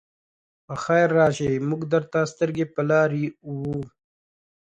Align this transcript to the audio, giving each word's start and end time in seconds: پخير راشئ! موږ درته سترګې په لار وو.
پخير 0.67 1.07
راشئ! 1.17 1.53
موږ 1.69 1.81
درته 1.93 2.19
سترګې 2.33 2.65
په 2.73 2.81
لار 2.89 3.11
وو. 3.57 3.77